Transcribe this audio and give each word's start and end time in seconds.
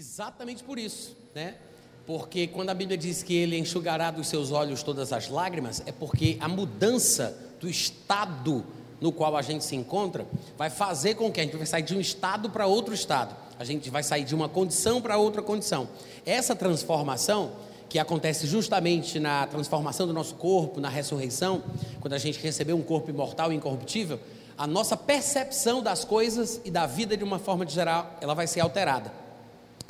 Exatamente 0.00 0.64
por 0.64 0.78
isso, 0.78 1.14
né? 1.34 1.56
Porque 2.06 2.46
quando 2.46 2.70
a 2.70 2.74
Bíblia 2.74 2.96
diz 2.96 3.22
que 3.22 3.34
ele 3.36 3.58
enxugará 3.58 4.10
dos 4.10 4.28
seus 4.28 4.50
olhos 4.50 4.82
todas 4.82 5.12
as 5.12 5.28
lágrimas, 5.28 5.82
é 5.84 5.92
porque 5.92 6.38
a 6.40 6.48
mudança 6.48 7.36
do 7.60 7.68
estado 7.68 8.64
no 8.98 9.12
qual 9.12 9.36
a 9.36 9.42
gente 9.42 9.62
se 9.62 9.76
encontra 9.76 10.26
vai 10.56 10.70
fazer 10.70 11.16
com 11.16 11.30
que 11.30 11.38
a 11.38 11.44
gente 11.44 11.54
vai 11.54 11.66
sair 11.66 11.82
de 11.82 11.94
um 11.94 12.00
estado 12.00 12.48
para 12.48 12.66
outro 12.66 12.94
estado. 12.94 13.36
A 13.58 13.64
gente 13.64 13.90
vai 13.90 14.02
sair 14.02 14.24
de 14.24 14.34
uma 14.34 14.48
condição 14.48 15.02
para 15.02 15.18
outra 15.18 15.42
condição. 15.42 15.86
Essa 16.24 16.56
transformação 16.56 17.52
que 17.86 17.98
acontece 17.98 18.46
justamente 18.46 19.20
na 19.20 19.46
transformação 19.48 20.06
do 20.06 20.14
nosso 20.14 20.34
corpo, 20.36 20.80
na 20.80 20.88
ressurreição, 20.88 21.62
quando 22.00 22.14
a 22.14 22.18
gente 22.18 22.38
recebeu 22.40 22.74
um 22.74 22.82
corpo 22.82 23.10
imortal 23.10 23.52
e 23.52 23.56
incorruptível, 23.56 24.18
a 24.56 24.66
nossa 24.66 24.96
percepção 24.96 25.82
das 25.82 26.06
coisas 26.06 26.58
e 26.64 26.70
da 26.70 26.86
vida 26.86 27.18
de 27.18 27.22
uma 27.22 27.38
forma 27.38 27.68
geral, 27.68 28.16
ela 28.22 28.32
vai 28.32 28.46
ser 28.46 28.60
alterada. 28.60 29.28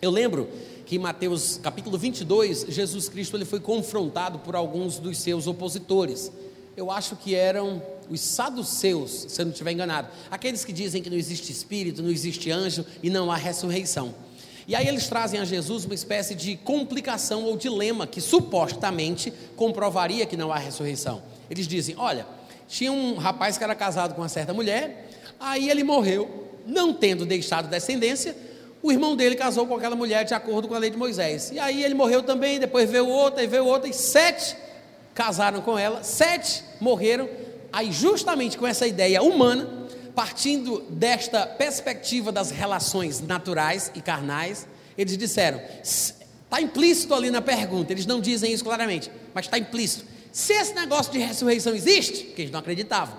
Eu 0.02 0.10
lembro 0.10 0.48
que 0.86 0.96
em 0.96 0.98
Mateus 0.98 1.60
capítulo 1.62 1.98
22, 1.98 2.66
Jesus 2.70 3.08
Cristo 3.08 3.36
ele 3.36 3.44
foi 3.44 3.60
confrontado 3.60 4.38
por 4.38 4.56
alguns 4.56 4.98
dos 4.98 5.18
seus 5.18 5.46
opositores. 5.46 6.32
Eu 6.74 6.90
acho 6.90 7.16
que 7.16 7.34
eram 7.34 7.82
os 8.08 8.20
saduceus, 8.20 9.26
se 9.28 9.40
eu 9.40 9.44
não 9.44 9.52
estiver 9.52 9.72
enganado. 9.72 10.08
Aqueles 10.30 10.64
que 10.64 10.72
dizem 10.72 11.02
que 11.02 11.10
não 11.10 11.18
existe 11.18 11.52
espírito, 11.52 12.02
não 12.02 12.10
existe 12.10 12.50
anjo 12.50 12.86
e 13.02 13.10
não 13.10 13.30
há 13.30 13.36
ressurreição. 13.36 14.14
E 14.66 14.74
aí 14.74 14.88
eles 14.88 15.06
trazem 15.06 15.38
a 15.38 15.44
Jesus 15.44 15.84
uma 15.84 15.94
espécie 15.94 16.34
de 16.34 16.56
complicação 16.56 17.44
ou 17.44 17.56
dilema 17.58 18.06
que 18.06 18.22
supostamente 18.22 19.30
comprovaria 19.54 20.24
que 20.24 20.36
não 20.36 20.50
há 20.50 20.56
ressurreição. 20.56 21.22
Eles 21.50 21.68
dizem: 21.68 21.94
olha, 21.98 22.26
tinha 22.66 22.90
um 22.90 23.16
rapaz 23.16 23.58
que 23.58 23.64
era 23.64 23.74
casado 23.74 24.14
com 24.14 24.22
uma 24.22 24.28
certa 24.30 24.54
mulher, 24.54 25.10
aí 25.38 25.68
ele 25.68 25.84
morreu, 25.84 26.48
não 26.66 26.94
tendo 26.94 27.26
deixado 27.26 27.68
descendência, 27.68 28.34
o 28.82 28.90
irmão 28.90 29.14
dele 29.14 29.34
casou 29.34 29.66
com 29.66 29.76
aquela 29.76 29.94
mulher 29.94 30.24
de 30.24 30.32
acordo 30.32 30.66
com 30.66 30.74
a 30.74 30.78
lei 30.78 30.90
de 30.90 30.96
Moisés. 30.96 31.50
E 31.52 31.58
aí 31.58 31.84
ele 31.84 31.94
morreu 31.94 32.22
também, 32.22 32.58
depois 32.58 32.90
veio 32.90 33.06
outra, 33.06 33.42
e 33.42 33.46
veio 33.46 33.66
outra, 33.66 33.88
e 33.88 33.92
sete 33.92 34.56
casaram 35.14 35.60
com 35.60 35.78
ela, 35.78 36.02
sete 36.02 36.64
morreram. 36.80 37.28
Aí, 37.72 37.92
justamente 37.92 38.56
com 38.56 38.66
essa 38.66 38.86
ideia 38.86 39.22
humana, 39.22 39.86
partindo 40.14 40.80
desta 40.88 41.46
perspectiva 41.46 42.32
das 42.32 42.50
relações 42.50 43.20
naturais 43.20 43.92
e 43.94 44.00
carnais, 44.00 44.66
eles 44.96 45.16
disseram: 45.16 45.60
está 45.82 46.60
implícito 46.60 47.14
ali 47.14 47.30
na 47.30 47.42
pergunta, 47.42 47.92
eles 47.92 48.06
não 48.06 48.20
dizem 48.20 48.52
isso 48.52 48.64
claramente, 48.64 49.10
mas 49.34 49.44
está 49.44 49.58
implícito. 49.58 50.06
Se 50.32 50.52
esse 50.54 50.74
negócio 50.74 51.12
de 51.12 51.18
ressurreição 51.18 51.74
existe, 51.74 52.24
que 52.24 52.42
eles 52.42 52.52
não 52.52 52.60
acreditavam, 52.60 53.16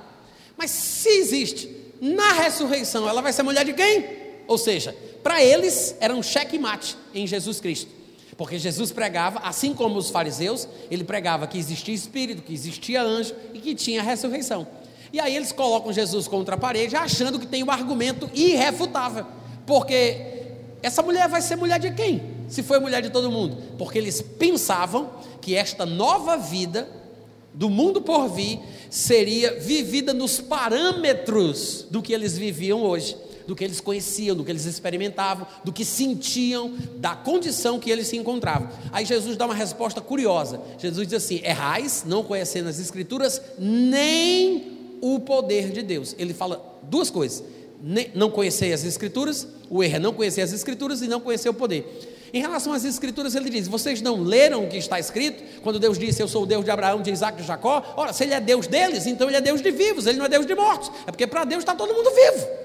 mas 0.58 0.72
se 0.72 1.10
existe, 1.10 1.76
na 2.02 2.34
ressurreição, 2.34 3.08
ela 3.08 3.22
vai 3.22 3.32
ser 3.32 3.44
mulher 3.44 3.64
de 3.64 3.74
quem? 3.74 4.22
Ou 4.52 4.58
seja, 4.58 4.94
para 5.24 5.42
eles 5.42 5.96
era 6.02 6.14
um 6.14 6.22
checkmate 6.22 6.98
em 7.16 7.26
Jesus 7.26 7.62
Cristo. 7.62 7.90
Porque 8.36 8.60
Jesus 8.60 8.92
pregava, 8.92 9.40
assim 9.40 9.74
como 9.74 9.98
os 9.98 10.10
fariseus, 10.10 10.68
ele 10.90 11.06
pregava 11.06 11.48
que 11.48 11.58
existia 11.58 11.96
espírito, 11.96 12.42
que 12.42 12.54
existia 12.54 13.02
anjo 13.02 13.34
e 13.54 13.60
que 13.60 13.74
tinha 13.74 14.04
ressurreição. 14.04 14.68
E 15.14 15.22
aí 15.22 15.34
eles 15.34 15.54
colocam 15.54 15.94
Jesus 15.94 16.28
contra 16.28 16.56
a 16.56 16.58
parede, 16.58 16.98
achando 16.98 17.40
que 17.40 17.48
tem 17.48 17.64
um 17.64 17.72
argumento 17.72 18.30
irrefutável. 18.34 19.26
Porque 19.66 20.18
essa 20.84 21.02
mulher 21.02 21.30
vai 21.30 21.42
ser 21.42 21.56
mulher 21.56 21.80
de 21.80 21.92
quem? 21.92 22.22
Se 22.50 22.62
foi 22.62 22.78
mulher 22.78 23.02
de 23.02 23.10
todo 23.10 23.32
mundo. 23.32 23.56
Porque 23.78 23.98
eles 23.98 24.22
pensavam 24.22 25.12
que 25.40 25.56
esta 25.56 25.86
nova 25.86 26.36
vida 26.36 26.90
do 27.54 27.70
mundo 27.70 28.02
por 28.02 28.28
vir 28.28 28.60
seria 28.90 29.58
vivida 29.62 30.14
nos 30.14 30.42
parâmetros 30.42 31.86
do 31.90 32.02
que 32.02 32.12
eles 32.12 32.38
viviam 32.38 32.84
hoje 32.84 33.16
do 33.52 33.56
que 33.56 33.66
eles 33.66 33.82
conheciam, 33.82 34.34
do 34.34 34.46
que 34.46 34.52
eles 34.52 34.64
experimentavam, 34.64 35.46
do 35.62 35.74
que 35.74 35.84
sentiam, 35.84 36.74
da 36.96 37.18
condição 37.18 37.78
que 37.78 37.92
eles 37.92 38.08
se 38.08 38.16
encontravam. 38.16 38.70
Aí 38.94 39.04
Jesus 39.04 39.36
dá 39.36 39.44
uma 39.46 39.54
resposta 39.54 40.00
curiosa. 40.00 40.62
Jesus 40.78 41.06
diz 41.06 41.22
assim: 41.22 41.42
errais, 41.44 42.06
não 42.08 42.24
conhecendo 42.24 42.70
as 42.70 42.80
Escrituras, 42.80 43.42
nem 43.60 44.78
o 45.02 45.20
poder 45.20 45.70
de 45.70 45.82
Deus. 45.82 46.16
Ele 46.18 46.34
fala 46.34 46.80
duas 46.84 47.10
coisas: 47.10 47.44
não 48.16 48.32
conhecer 48.32 48.72
as 48.72 48.86
Escrituras, 48.86 49.46
o 49.70 49.84
erro 49.84 49.98
é 49.98 50.00
não 50.00 50.14
conhecer 50.14 50.40
as 50.40 50.54
Escrituras 50.54 51.02
e 51.02 51.10
não 51.10 51.20
conhecer 51.20 51.50
o 51.50 51.54
poder. 51.54 52.30
Em 52.34 52.40
relação 52.40 52.72
às 52.72 52.86
Escrituras, 52.86 53.36
ele 53.36 53.50
diz: 53.50 53.68
Vocês 53.68 54.02
não 54.02 54.24
leram 54.24 54.64
o 54.64 54.70
que 54.70 54.78
está 54.78 54.98
escrito? 54.98 55.44
Quando 55.62 55.78
Deus 55.78 56.00
disse: 56.00 56.24
Eu 56.24 56.28
sou 56.30 56.44
o 56.44 56.46
Deus 56.46 56.64
de 56.64 56.72
Abraão, 56.72 57.02
de 57.02 57.12
Isaac 57.12 57.38
e 57.38 57.42
de 57.42 57.48
Jacó. 57.50 57.84
Ora, 57.98 58.14
se 58.14 58.24
ele 58.24 58.34
é 58.34 58.40
Deus 58.40 58.66
deles, 58.66 59.06
então 59.08 59.28
ele 59.28 59.36
é 59.36 59.42
Deus 59.42 59.62
de 59.62 59.72
vivos, 59.72 60.06
ele 60.06 60.20
não 60.20 60.26
é 60.26 60.30
Deus 60.30 60.46
de 60.46 60.56
mortos. 60.56 60.90
É 61.06 61.12
porque 61.12 61.28
para 61.28 61.44
Deus 61.44 61.60
está 61.60 61.76
todo 61.76 61.94
mundo 61.94 62.10
vivo. 62.12 62.61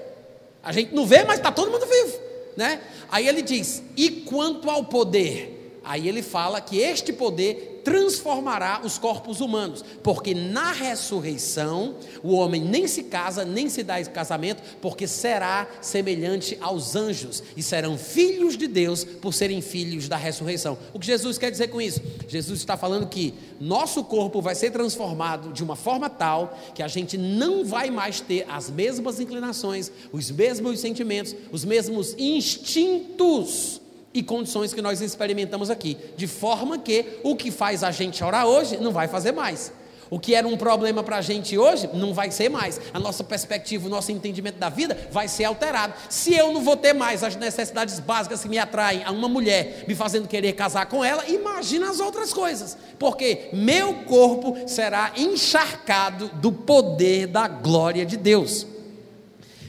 A 0.63 0.71
gente 0.71 0.93
não 0.93 1.05
vê, 1.05 1.23
mas 1.23 1.37
está 1.37 1.51
todo 1.51 1.71
mundo 1.71 1.85
vivo, 1.85 2.19
né? 2.55 2.81
Aí 3.09 3.27
ele 3.27 3.41
diz: 3.41 3.83
e 3.95 4.09
quanto 4.09 4.69
ao 4.69 4.85
poder? 4.85 5.56
Aí 5.87 6.09
ele 6.09 6.21
fala 6.21 6.59
que 6.59 6.77
este 6.79 7.13
poder 7.13 7.79
transformará 7.81 8.81
os 8.83 8.97
corpos 8.97 9.39
humanos, 9.39 9.85
porque 10.03 10.33
na 10.33 10.73
ressurreição 10.73 11.95
o 12.21 12.33
homem 12.33 12.61
nem 12.61 12.85
se 12.85 13.03
casa, 13.03 13.45
nem 13.45 13.69
se 13.69 13.83
dá 13.83 14.03
casamento, 14.03 14.61
porque 14.81 15.07
será 15.07 15.65
semelhante 15.79 16.57
aos 16.59 16.97
anjos 16.97 17.41
e 17.55 17.63
serão 17.63 17.97
filhos 17.97 18.57
de 18.57 18.67
Deus 18.67 19.05
por 19.05 19.33
serem 19.33 19.61
filhos 19.61 20.09
da 20.09 20.17
ressurreição. 20.17 20.77
O 20.93 20.99
que 20.99 21.05
Jesus 21.05 21.37
quer 21.37 21.49
dizer 21.49 21.69
com 21.69 21.79
isso? 21.79 22.01
Jesus 22.27 22.59
está 22.59 22.75
falando 22.75 23.07
que 23.07 23.33
nosso 23.57 24.03
corpo 24.03 24.41
vai 24.41 24.55
ser 24.55 24.71
transformado 24.71 25.53
de 25.53 25.63
uma 25.63 25.77
forma 25.77 26.09
tal 26.09 26.59
que 26.75 26.83
a 26.83 26.89
gente 26.89 27.17
não 27.17 27.63
vai 27.63 27.89
mais 27.89 28.19
ter 28.19 28.45
as 28.49 28.69
mesmas 28.69 29.21
inclinações, 29.21 29.89
os 30.11 30.29
mesmos 30.29 30.81
sentimentos, 30.81 31.33
os 31.49 31.63
mesmos 31.63 32.13
instintos 32.17 33.79
e 34.17 34.23
condições 34.23 34.73
que 34.73 34.81
nós 34.81 34.99
experimentamos 34.99 35.69
aqui, 35.69 35.95
de 36.15 36.25
forma 36.25 36.79
que 36.79 37.19
o 37.23 37.35
que 37.35 37.51
faz 37.51 37.83
a 37.83 37.91
gente 37.91 38.23
orar 38.23 38.47
hoje 38.47 38.77
não 38.77 38.91
vai 38.91 39.07
fazer 39.07 39.31
mais. 39.31 39.71
O 40.09 40.19
que 40.19 40.33
era 40.33 40.47
um 40.47 40.57
problema 40.57 41.03
para 41.03 41.17
a 41.17 41.21
gente 41.21 41.57
hoje 41.57 41.89
não 41.93 42.13
vai 42.13 42.31
ser 42.31 42.49
mais. 42.49 42.79
A 42.93 42.99
nossa 42.99 43.23
perspectiva, 43.23 43.87
o 43.87 43.89
nosso 43.89 44.11
entendimento 44.11 44.57
da 44.57 44.69
vida 44.69 44.97
vai 45.11 45.27
ser 45.27 45.43
alterado. 45.43 45.93
Se 46.09 46.33
eu 46.33 46.51
não 46.53 46.63
vou 46.63 46.77
ter 46.77 46.93
mais 46.93 47.23
as 47.23 47.35
necessidades 47.35 47.99
básicas 47.99 48.41
que 48.41 48.49
me 48.49 48.57
atraem 48.57 49.03
a 49.03 49.11
uma 49.11 49.27
mulher, 49.27 49.83
me 49.87 49.93
fazendo 49.93 50.27
querer 50.27 50.53
casar 50.53 50.85
com 50.85 51.03
ela, 51.03 51.27
imagina 51.27 51.89
as 51.89 51.99
outras 51.99 52.33
coisas. 52.33 52.77
Porque 52.97 53.49
meu 53.51 54.05
corpo 54.05 54.55
será 54.65 55.11
encharcado 55.17 56.29
do 56.35 56.51
poder 56.51 57.27
da 57.27 57.47
glória 57.47 58.05
de 58.05 58.15
Deus. 58.15 58.65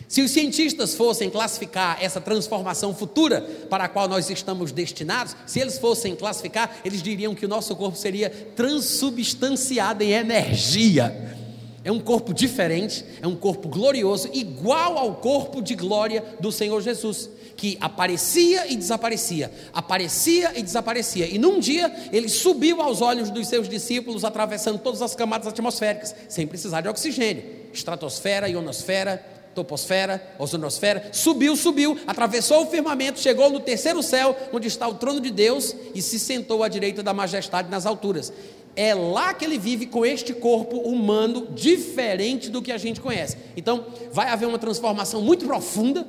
Se 0.08 0.22
os 0.22 0.30
cientistas 0.30 0.94
fossem 0.94 1.28
classificar 1.28 1.98
essa 2.00 2.19
transformação 2.19 2.94
futura 2.94 3.42
para 3.69 3.84
a 3.84 3.88
qual 3.88 4.08
nós 4.08 4.30
estamos 4.30 4.72
destinados, 4.72 5.36
se 5.46 5.60
eles 5.60 5.78
fossem 5.78 6.16
classificar, 6.16 6.80
eles 6.82 7.02
diriam 7.02 7.34
que 7.34 7.44
o 7.44 7.48
nosso 7.48 7.76
corpo 7.76 7.98
seria 7.98 8.30
transubstanciado 8.56 10.02
em 10.02 10.12
energia. 10.12 11.36
É 11.84 11.92
um 11.92 12.00
corpo 12.00 12.32
diferente, 12.32 13.04
é 13.20 13.26
um 13.26 13.36
corpo 13.36 13.69
glorioso, 13.69 14.30
igual 14.32 14.96
ao 14.96 15.16
corpo 15.16 15.60
de 15.60 15.74
glória 15.74 16.25
do 16.40 16.50
Senhor 16.50 16.80
Jesus, 16.80 17.28
que 17.54 17.76
aparecia 17.78 18.66
e 18.66 18.76
desaparecia, 18.76 19.52
aparecia 19.75 20.52
e 20.56 20.62
desaparecia. 20.62 21.26
E 21.26 21.38
num 21.38 21.60
dia 21.60 21.94
ele 22.10 22.30
subiu 22.30 22.80
aos 22.80 23.02
olhos 23.02 23.28
dos 23.28 23.46
seus 23.46 23.69
discípulos, 23.69 24.25
atravessando 24.25 24.78
todas 24.78 25.02
as 25.02 25.14
camadas 25.14 25.46
atmosféricas, 25.46 26.14
sem 26.30 26.46
precisar 26.46 26.80
de 26.80 26.88
oxigênio 26.88 27.58
estratosfera, 27.72 28.48
ionosfera, 28.48 29.22
toposfera, 29.58 30.22
ozonosfera, 30.38 31.10
subiu, 31.12 31.56
subiu, 31.56 31.98
atravessou 32.06 32.62
o 32.62 32.66
firmamento, 32.66 33.19
chegou 33.19 33.50
no 33.50 33.58
terceiro 33.58 34.02
céu, 34.04 34.36
onde 34.52 34.69
está 34.69 34.86
o 34.86 34.94
trono 34.94 35.20
de 35.20 35.30
Deus, 35.30 35.74
e 35.94 36.00
se 36.00 36.19
sentou 36.19 36.62
à 36.62 36.69
direita 36.69 37.02
da 37.02 37.12
majestade 37.12 37.69
nas 37.69 37.84
alturas. 37.84 38.32
É 38.76 38.94
lá 38.94 39.34
que 39.34 39.44
ele 39.44 39.58
vive 39.58 39.86
com 39.86 40.06
este 40.06 40.32
corpo 40.32 40.76
humano 40.78 41.48
diferente 41.52 42.48
do 42.48 42.62
que 42.62 42.70
a 42.70 42.78
gente 42.78 43.00
conhece. 43.00 43.36
Então, 43.56 43.86
vai 44.12 44.28
haver 44.28 44.46
uma 44.46 44.58
transformação 44.58 45.20
muito 45.20 45.44
profunda. 45.44 46.06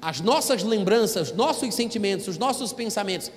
As 0.00 0.20
nossas 0.20 0.62
lembranças, 0.62 1.32
nossos 1.32 1.74
sentimentos, 1.74 2.28
os 2.28 2.38
nossos 2.38 2.72
pensamentos 2.72 3.32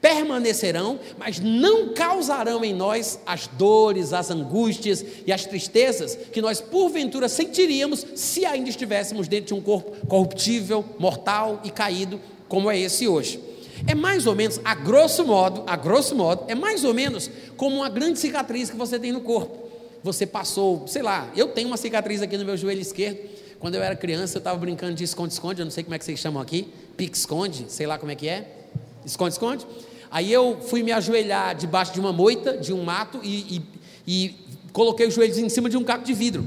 permanecerão, 0.00 0.98
mas 1.18 1.38
não 1.38 1.92
causarão 1.92 2.64
em 2.64 2.74
nós 2.74 3.20
as 3.26 3.46
dores, 3.46 4.12
as 4.12 4.30
angústias 4.30 5.04
e 5.26 5.32
as 5.32 5.44
tristezas 5.44 6.16
que 6.32 6.40
nós 6.40 6.60
porventura 6.60 7.28
sentiríamos 7.28 8.06
se 8.14 8.44
ainda 8.46 8.70
estivéssemos 8.70 9.28
dentro 9.28 9.48
de 9.48 9.54
um 9.54 9.60
corpo 9.60 10.06
corruptível, 10.06 10.84
mortal 10.98 11.60
e 11.64 11.70
caído, 11.70 12.20
como 12.48 12.70
é 12.70 12.78
esse 12.78 13.06
hoje. 13.06 13.40
É 13.86 13.94
mais 13.94 14.26
ou 14.26 14.34
menos, 14.34 14.60
a 14.64 14.74
grosso 14.74 15.24
modo, 15.24 15.64
a 15.66 15.76
grosso 15.76 16.14
modo, 16.14 16.44
é 16.48 16.54
mais 16.54 16.84
ou 16.84 16.92
menos 16.92 17.30
como 17.56 17.76
uma 17.76 17.88
grande 17.88 18.18
cicatriz 18.18 18.70
que 18.70 18.76
você 18.76 18.98
tem 18.98 19.12
no 19.12 19.20
corpo. 19.20 19.68
Você 20.02 20.26
passou, 20.26 20.86
sei 20.86 21.02
lá, 21.02 21.30
eu 21.36 21.48
tenho 21.48 21.68
uma 21.68 21.76
cicatriz 21.76 22.22
aqui 22.22 22.36
no 22.36 22.44
meu 22.44 22.56
joelho 22.56 22.80
esquerdo. 22.80 23.18
Quando 23.58 23.74
eu 23.74 23.82
era 23.82 23.94
criança, 23.94 24.38
eu 24.38 24.40
estava 24.40 24.58
brincando 24.58 24.94
de 24.94 25.04
esconde-esconde, 25.04 25.60
eu 25.60 25.66
não 25.66 25.70
sei 25.70 25.84
como 25.84 25.94
é 25.94 25.98
que 25.98 26.04
vocês 26.04 26.18
chamam 26.18 26.40
aqui, 26.40 26.68
pique-esconde, 26.96 27.66
sei 27.68 27.86
lá 27.86 27.98
como 27.98 28.10
é 28.10 28.14
que 28.14 28.26
é. 28.26 28.59
Esconde-esconde. 29.04 29.66
Aí 30.10 30.32
eu 30.32 30.58
fui 30.60 30.82
me 30.82 30.90
ajoelhar 30.90 31.54
debaixo 31.54 31.92
de 31.92 32.00
uma 32.00 32.12
moita, 32.12 32.56
de 32.56 32.72
um 32.72 32.82
mato, 32.82 33.20
e, 33.22 33.56
e, 33.56 33.62
e 34.06 34.34
coloquei 34.72 35.06
os 35.06 35.14
joelhos 35.14 35.38
em 35.38 35.48
cima 35.48 35.68
de 35.70 35.76
um 35.76 35.84
caco 35.84 36.04
de 36.04 36.12
vidro. 36.12 36.44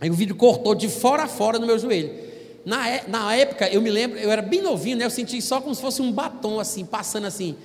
Aí 0.00 0.10
o 0.10 0.14
vidro 0.14 0.34
cortou 0.34 0.74
de 0.74 0.88
fora 0.88 1.24
a 1.24 1.26
fora 1.26 1.58
no 1.58 1.66
meu 1.66 1.78
joelho. 1.78 2.12
Na, 2.64 2.88
é, 2.88 3.04
na 3.08 3.34
época, 3.34 3.68
eu 3.68 3.82
me 3.82 3.90
lembro, 3.90 4.18
eu 4.18 4.30
era 4.30 4.40
bem 4.40 4.62
novinho, 4.62 4.96
né? 4.96 5.04
Eu 5.04 5.10
senti 5.10 5.40
só 5.42 5.60
como 5.60 5.74
se 5.74 5.80
fosse 5.80 6.00
um 6.00 6.10
batom, 6.10 6.60
assim, 6.60 6.84
passando 6.84 7.26
assim. 7.26 7.56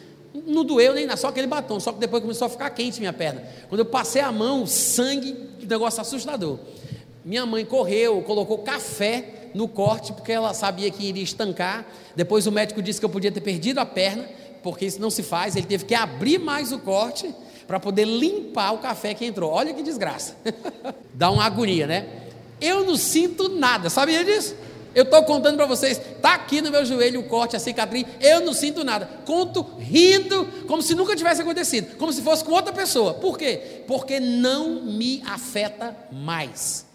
Não 0.45 0.65
doeu 0.65 0.93
nem 0.93 1.05
nada, 1.05 1.17
só 1.17 1.29
aquele 1.29 1.47
batom. 1.47 1.79
Só 1.79 1.91
que 1.91 1.99
depois 1.99 2.21
começou 2.21 2.47
a 2.47 2.49
ficar 2.49 2.69
quente 2.71 2.99
minha 2.99 3.13
perna. 3.13 3.43
Quando 3.69 3.79
eu 3.79 3.85
passei 3.85 4.21
a 4.21 4.31
mão, 4.31 4.65
sangue, 4.65 5.35
negócio 5.61 6.01
assustador. 6.01 6.59
Minha 7.23 7.45
mãe 7.45 7.63
correu, 7.63 8.21
colocou 8.23 8.59
café 8.59 9.38
no 9.53 9.67
corte, 9.67 10.13
porque 10.13 10.31
ela 10.31 10.53
sabia 10.53 10.89
que 10.91 11.05
iria 11.05 11.23
estancar. 11.23 11.85
Depois 12.15 12.47
o 12.47 12.51
médico 12.51 12.81
disse 12.81 12.99
que 12.99 13.05
eu 13.05 13.09
podia 13.09 13.31
ter 13.31 13.41
perdido 13.41 13.79
a 13.79 13.85
perna, 13.85 14.25
porque 14.63 14.85
isso 14.85 14.99
não 15.01 15.09
se 15.09 15.23
faz. 15.23 15.55
Ele 15.55 15.67
teve 15.67 15.85
que 15.85 15.95
abrir 15.95 16.39
mais 16.39 16.71
o 16.71 16.79
corte 16.79 17.33
para 17.67 17.79
poder 17.79 18.05
limpar 18.05 18.73
o 18.73 18.79
café 18.79 19.13
que 19.13 19.25
entrou. 19.25 19.51
Olha 19.51 19.73
que 19.73 19.83
desgraça. 19.83 20.35
Dá 21.13 21.29
uma 21.29 21.45
agonia, 21.45 21.85
né? 21.85 22.07
Eu 22.59 22.83
não 22.83 22.97
sinto 22.97 23.47
nada, 23.47 23.89
sabia 23.89 24.23
disso? 24.23 24.55
Eu 24.93 25.03
estou 25.03 25.23
contando 25.23 25.55
para 25.55 25.67
vocês, 25.67 25.97
está 25.99 26.33
aqui 26.33 26.61
no 26.61 26.71
meu 26.71 26.83
joelho 26.83 27.19
o 27.19 27.23
corte, 27.23 27.55
a 27.55 27.59
cicatriz, 27.59 28.05
eu 28.19 28.41
não 28.41 28.53
sinto 28.53 28.83
nada. 28.83 29.07
Conto 29.23 29.61
rindo, 29.77 30.47
como 30.67 30.81
se 30.81 30.95
nunca 30.95 31.15
tivesse 31.15 31.41
acontecido, 31.41 31.95
como 31.97 32.11
se 32.11 32.21
fosse 32.21 32.43
com 32.43 32.51
outra 32.51 32.73
pessoa. 32.73 33.13
Por 33.13 33.37
quê? 33.37 33.83
Porque 33.87 34.19
não 34.19 34.81
me 34.81 35.21
afeta 35.27 35.95
mais. 36.11 36.85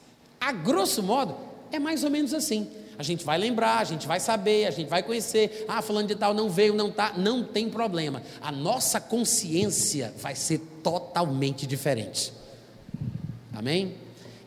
A 0.41 0.51
grosso 0.51 1.03
modo, 1.03 1.37
é 1.75 1.79
mais 1.79 2.05
ou 2.05 2.11
menos 2.11 2.32
assim. 2.32 2.69
A 2.97 3.03
gente 3.03 3.25
vai 3.25 3.37
lembrar, 3.37 3.79
a 3.79 3.85
gente 3.85 4.06
vai 4.06 4.21
saber, 4.21 4.67
a 4.67 4.71
gente 4.71 4.88
vai 4.88 5.03
conhecer. 5.03 5.65
Ah, 5.69 5.82
falando 5.82 6.09
de 6.09 6.15
tal 6.15 6.32
não 6.32 6.49
veio, 6.49 6.75
não 6.75 6.91
tá, 6.91 7.12
não 7.17 7.43
tem 7.43 7.69
problema. 7.69 8.23
A 8.41 8.53
nossa 8.53 9.00
consciência 9.00 10.15
vai 10.19 10.35
ser 10.35 10.61
totalmente 10.82 11.67
diferente. 11.67 12.32
Amém? 13.53 13.94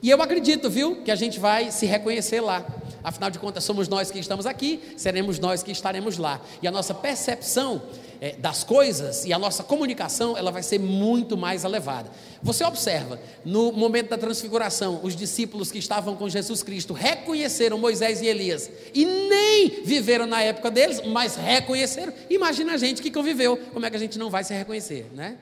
E 0.01 0.09
eu 0.09 0.21
acredito, 0.21 0.69
viu, 0.69 1.03
que 1.03 1.11
a 1.11 1.15
gente 1.15 1.39
vai 1.39 1.71
se 1.71 1.85
reconhecer 1.85 2.39
lá. 2.39 2.65
Afinal 3.03 3.29
de 3.29 3.39
contas, 3.39 3.63
somos 3.63 3.87
nós 3.87 4.11
que 4.11 4.19
estamos 4.19 4.45
aqui, 4.45 4.81
seremos 4.95 5.39
nós 5.39 5.63
que 5.63 5.71
estaremos 5.71 6.17
lá. 6.17 6.39
E 6.61 6.67
a 6.67 6.71
nossa 6.71 6.93
percepção 6.93 7.81
é, 8.21 8.35
das 8.35 8.63
coisas 8.63 9.25
e 9.25 9.33
a 9.33 9.39
nossa 9.39 9.63
comunicação, 9.63 10.37
ela 10.37 10.51
vai 10.51 10.63
ser 10.63 10.79
muito 10.79 11.37
mais 11.37 11.63
elevada. 11.63 12.09
Você 12.41 12.63
observa, 12.63 13.19
no 13.43 13.71
momento 13.71 14.09
da 14.09 14.17
transfiguração, 14.17 14.99
os 15.03 15.15
discípulos 15.15 15.71
que 15.71 15.77
estavam 15.77 16.15
com 16.15 16.29
Jesus 16.29 16.63
Cristo 16.63 16.93
reconheceram 16.93 17.77
Moisés 17.77 18.21
e 18.21 18.27
Elias 18.27 18.69
e 18.93 19.05
nem 19.05 19.83
viveram 19.83 20.25
na 20.25 20.41
época 20.41 20.69
deles, 20.69 21.01
mas 21.05 21.35
reconheceram. 21.35 22.13
Imagina 22.29 22.73
a 22.73 22.77
gente 22.77 23.01
que 23.01 23.11
conviveu, 23.11 23.57
como 23.73 23.85
é 23.85 23.89
que 23.89 23.95
a 23.95 23.99
gente 23.99 24.17
não 24.17 24.29
vai 24.29 24.43
se 24.43 24.53
reconhecer, 24.53 25.07
né? 25.13 25.37